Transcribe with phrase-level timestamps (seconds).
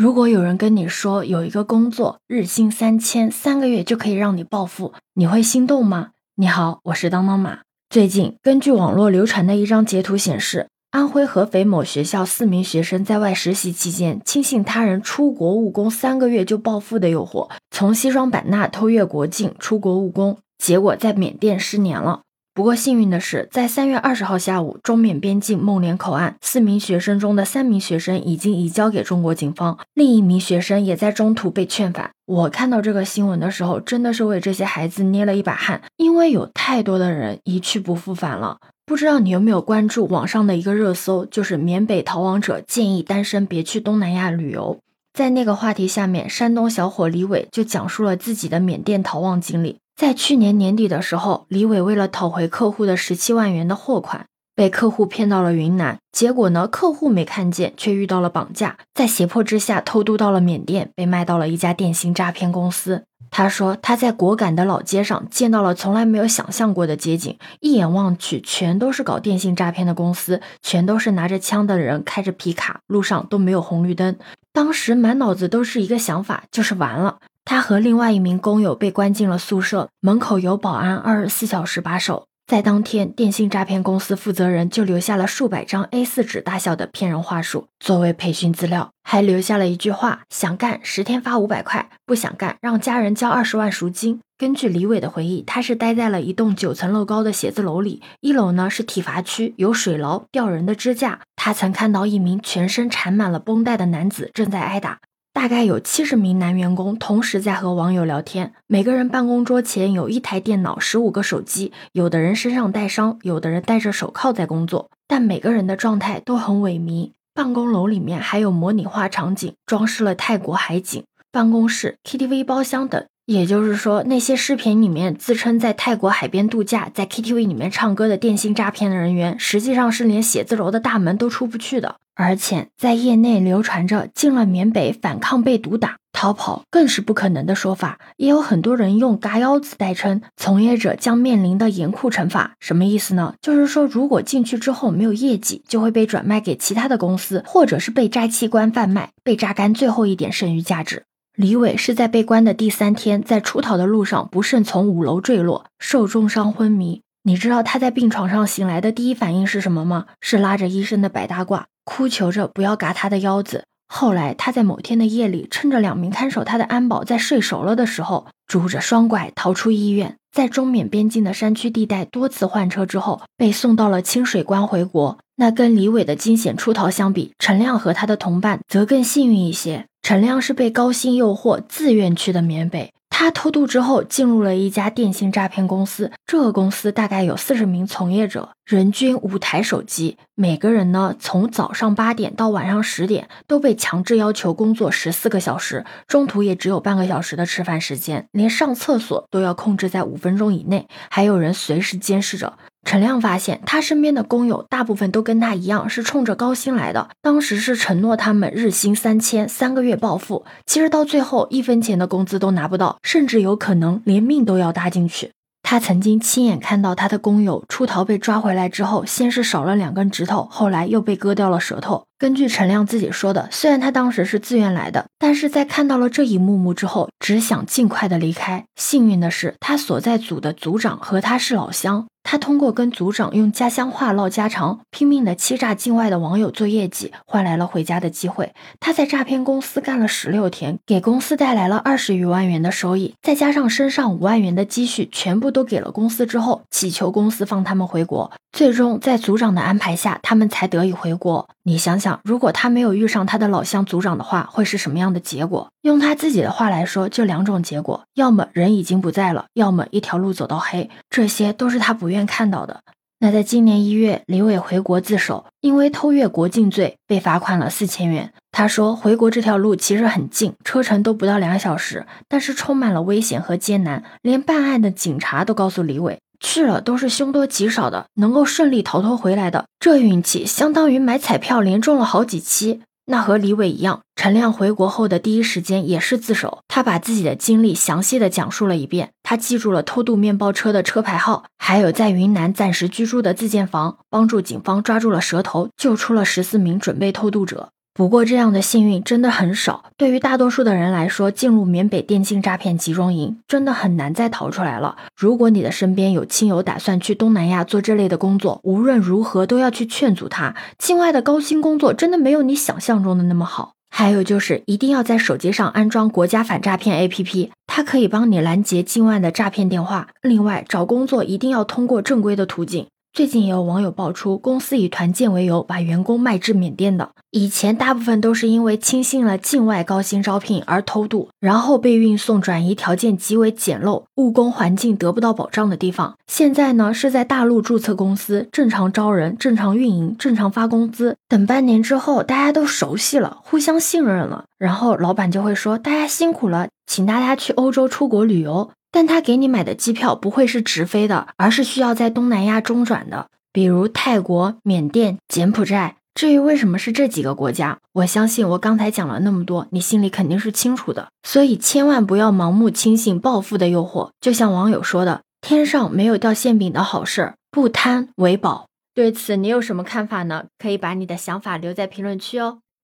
[0.00, 6.12] 如果有人跟你说有一个工作日薪三千，三个月就可以让你暴富，你会心动吗？
[6.36, 7.58] 你好，我是当当马。
[7.90, 22.22] 最近，根据网络流传的一张截图显示，安徽合肥某学校四名学生在外实习期间，轻信他人出国务工三个月就暴富的诱惑，从西双版纳偷越国境出国务工，结果在缅甸失联了。
[22.60, 32.10] 不过幸运的是，在三月二十号下午，中缅边境孟连口岸，四名学生中的三名学生已经移交给中国警方，另一名学生也在中途被劝返。
[32.26, 38.58] 我看到这个新闻的时候，真的是为这些孩子捏了一把汗，因为有太多的人一去不复返了。
[38.84, 44.78] 不知道你有没有关注网上的一个热搜，就是缅北逃亡者建议单身别去东南亚旅游。
[45.14, 49.79] 在那个话题下面，山东小伙李伟就讲述了自己的缅甸逃亡经历。
[50.00, 55.98] 在去年年底的时候，李伟为了讨回客户的十七万元的货款，被客户骗到了云南。
[56.10, 63.04] 结果呢，客户没看见，却遇到了绑架，在胁迫之下偷渡到了缅甸，被卖到了一家电信诈骗公司。
[63.30, 74.16] 他说他在果敢的老街上见到了从来没有想象过的街景，一眼望去，全都是搞电信诈骗的公司，全都是拿着枪的人，开着皮卡，路上都没有红绿灯。
[74.54, 77.18] 当时满脑子都是一个想法，就是完了。
[77.50, 82.28] 他和另外一名工友被关进了宿舍，门口有保安二十四小时把守。
[82.46, 94.20] 在当天，电信诈骗公司负责人就留下了数百张 A4 纸大小的骗人话术作为培训资料，还留下了一句话：想干十天发五百块，不想干让家人交二十万赎金。
[94.38, 101.18] 根据李伟的回忆，他是待在了一栋九层楼高的写字楼里，一楼呢是体罚区，有水牢、吊人的支架。
[101.34, 105.00] 他曾看到一名全身缠满了绷带的男子正在挨打。
[105.32, 117.12] 大概有七十名男员工同时在和网友聊天，每个人办公桌前有一台电脑、十五个手机，有的人身上带伤，有的人戴着手铐在工作，但每个人的状态都很萎靡。
[117.32, 123.06] 办公楼里面还有模拟化场景，装饰了泰国海景、办公室、KTV 包厢等。
[123.26, 131.94] 也就是说，那些视频里面自称在泰国海边度假，在 KTV 里面唱歌的电信诈骗的人员，实际上是连写字楼的大门都出不去的。
[132.14, 142.52] 而且在业内流传着进了缅北反抗被毒打、逃跑更是不可能的说法，也有很多人用“嘎腰子”代称从业者将面临的严酷惩罚。
[142.60, 143.34] 什么意思呢？
[143.40, 151.04] 就是说，如果进去之后没有业绩，就会被转卖给其他的公司，或者是被摘器官贩卖，被榨干最后一点剩余价值。
[151.36, 157.00] 李伟是在被关的第三天，在出逃的路上不慎从五楼坠落，受重伤昏迷。
[157.22, 160.06] 你知道他在病床上醒来的第一反应是什么吗？
[160.20, 163.64] 是拉着医生的白大褂，哭求着不要嘎他的腰子。
[163.92, 175.18] 后来他在某天的夜里，趁着两名看守他的安保在睡熟了的时候，拄着双拐逃出医院，在中缅边境的山区地带多次换车之后，被送到了清水关回国。
[175.36, 179.86] 那跟李伟的惊险出逃相比，陈亮和他的同伴则更幸运一些。
[180.02, 182.92] 陈亮是被高薪诱惑，自愿去的缅北。
[183.20, 186.10] 他偷渡之后，进入了一家电信诈骗公司。
[186.26, 190.16] 这个公司大概有四十名从业者，人均五台手机。
[190.34, 202.56] 每个人呢，从早上八点到晚上十点，都被强制要求工作十四个小时，中途也只有半个小时的吃饭时间，连上厕所都要控制在五分钟以内，还有人随时监视着。
[202.84, 207.10] 陈亮发现，他身边的工友大部分都跟他一样，是冲着高薪来的。
[207.22, 210.44] 当时是承诺他们日薪三千，三个月暴富。
[210.66, 215.30] 其实到最后，一分钱的工资都拿不到，甚至有可能连命都要搭进去。
[215.62, 222.02] 他曾经亲眼看到他的工友出逃被抓回来之后，先是少了两根指头，后来又被割掉了舌头。
[222.18, 228.64] 根据陈亮自己说的，虽然他当时是自愿来的，但是在看到了这一幕幕之后，只想尽快的离开。
[228.74, 232.06] 幸运的是，他所在组的组长和他是老乡。
[232.22, 238.52] 他通过跟组长用家乡话唠家常，拼命的欺诈境外的网友做业绩，换来了回家的机会。
[238.78, 248.30] 他在诈骗公司干了十六天，给公司带来了二十余万元的收益，再加上身上五万元的积蓄，全部都给了公司之后，祈求公司放他们回国。
[248.52, 251.48] 最终在组长的安排下，他们才得以回国。
[251.62, 255.68] 你想想，如果他没有遇上他的老乡组长的话，会是什么样的结果？
[255.82, 260.90] 用他自己的话来说，就两种结果：要么人已经不在了，要么一条路走到黑。
[261.08, 262.80] 这些都是他不愿看到的。
[263.22, 268.32] 那在今年一月，李伟回国自首，因为偷越国境罪被罚款了四千元。
[268.50, 274.04] 他说，回国这条路其实很近，车程都不到两小时，但是充满了危险和艰难。
[274.22, 282.80] 连办案的警察都告诉李伟，去了都是凶多吉少的，能够顺利逃脱回来的，这运气相当于买彩票连中了好几期。
[283.06, 286.58] 那和李伟一样，陈亮回国后的第一时间也是自首。
[286.68, 289.12] 他把自己的经历详细的讲述了一遍。
[289.22, 297.70] 他记住了偷渡面包车的车牌号，还有在云南暂时居住的自建房，帮助警方抓住了蛇头，救出了十四名准备偷渡者。
[297.94, 304.98] 不过这样的幸运真的很少，对于大多数的人来说，进入缅北电信诈骗集中营真的很难再逃出来了。
[305.16, 310.54] 如果你的身边有亲友打算去东南亚做这类的工作，无论如何都要去劝阻他。
[310.76, 313.72] 境外的高薪工作真的没有你想象中的那么好。
[313.90, 320.08] 还有就是一定要在手机上安装国家反诈骗 APP，它可以帮你拦截境外的诈骗电话。
[320.22, 322.86] 另外，找工作一定要通过正规的途径。
[323.12, 327.10] 最近也有网友爆出，公司以团建为由把员工卖至缅甸的。
[327.32, 336.16] 以前大部分都是因为轻信了境外高薪招聘而偷渡，然后被运送转移条件极为简陋、务工环境得不到保障的地方。
[336.28, 341.16] 现在呢，是在大陆注册公司，正常招人、正常运营、正常发工资。
[341.28, 355.96] 等半年之后，大家都熟悉了，互相信任了，然后老板就会说：“大家辛苦了，请大家去欧洲出国旅游。”但他给你买的机票不会是直飞的，而是需要在东南亚中转的，比如泰国、缅甸、柬埔寨。
[356.12, 361.08] 至于为什么是这几个国家，我相信我刚才讲了那么多，你心里肯定是清楚的。
[361.22, 364.10] 所以千万不要盲目轻信暴富的诱惑。
[364.20, 370.46] 就像网友说的：“天上没有掉馅饼的好事，不贪为宝。”对此你有什么看法呢？
[370.58, 372.58] 可以把你的想法留在评论区哦。